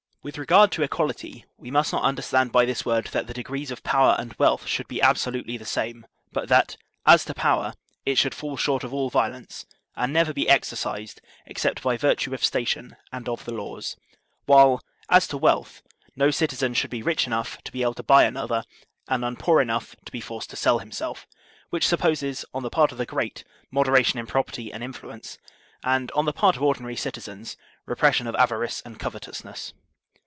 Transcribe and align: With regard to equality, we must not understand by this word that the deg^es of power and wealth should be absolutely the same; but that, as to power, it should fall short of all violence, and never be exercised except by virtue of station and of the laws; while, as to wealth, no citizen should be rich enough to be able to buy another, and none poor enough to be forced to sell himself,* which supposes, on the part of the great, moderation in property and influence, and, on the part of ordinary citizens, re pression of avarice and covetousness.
With 0.23 0.37
regard 0.37 0.71
to 0.73 0.83
equality, 0.83 1.45
we 1.57 1.71
must 1.71 1.91
not 1.91 2.03
understand 2.03 2.51
by 2.51 2.63
this 2.65 2.85
word 2.85 3.07
that 3.07 3.25
the 3.25 3.33
deg^es 3.33 3.71
of 3.71 3.81
power 3.81 4.15
and 4.19 4.35
wealth 4.35 4.67
should 4.67 4.87
be 4.87 5.01
absolutely 5.01 5.57
the 5.57 5.65
same; 5.65 6.05
but 6.31 6.47
that, 6.47 6.77
as 7.07 7.25
to 7.25 7.33
power, 7.33 7.73
it 8.05 8.19
should 8.19 8.35
fall 8.35 8.55
short 8.55 8.83
of 8.83 8.93
all 8.93 9.09
violence, 9.09 9.65
and 9.95 10.13
never 10.13 10.31
be 10.31 10.47
exercised 10.47 11.21
except 11.47 11.81
by 11.81 11.97
virtue 11.97 12.35
of 12.35 12.45
station 12.45 12.97
and 13.11 13.27
of 13.27 13.45
the 13.45 13.51
laws; 13.55 13.97
while, 14.45 14.83
as 15.09 15.27
to 15.29 15.39
wealth, 15.39 15.81
no 16.15 16.29
citizen 16.29 16.75
should 16.75 16.91
be 16.91 17.01
rich 17.01 17.25
enough 17.25 17.59
to 17.63 17.71
be 17.71 17.81
able 17.81 17.95
to 17.95 18.03
buy 18.03 18.23
another, 18.23 18.63
and 19.07 19.21
none 19.21 19.35
poor 19.35 19.59
enough 19.59 19.95
to 20.05 20.11
be 20.11 20.21
forced 20.21 20.51
to 20.51 20.55
sell 20.55 20.77
himself,* 20.77 21.25
which 21.71 21.87
supposes, 21.87 22.45
on 22.53 22.61
the 22.61 22.69
part 22.69 22.91
of 22.91 22.99
the 22.99 23.07
great, 23.07 23.43
moderation 23.71 24.19
in 24.19 24.27
property 24.27 24.71
and 24.71 24.83
influence, 24.83 25.39
and, 25.83 26.11
on 26.11 26.25
the 26.25 26.31
part 26.31 26.55
of 26.55 26.61
ordinary 26.61 26.95
citizens, 26.95 27.57
re 27.87 27.95
pression 27.95 28.27
of 28.27 28.35
avarice 28.35 28.83
and 28.85 28.99
covetousness. 28.99 29.73